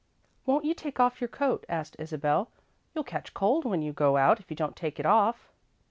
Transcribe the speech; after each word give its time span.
"Won't 0.47 0.65
you 0.65 0.73
take 0.73 0.99
off 0.99 1.21
your 1.21 1.27
coat?" 1.27 1.63
asked 1.69 1.95
Isabel. 1.99 2.49
"You'll 2.95 3.03
catch 3.03 3.35
cold 3.35 3.65
when 3.65 3.83
you 3.83 3.93
go 3.93 4.17
out, 4.17 4.39
if 4.39 4.49
you 4.49 4.55
don't 4.55 4.75
take 4.75 4.99
it 4.99 5.05
off." 5.05 5.51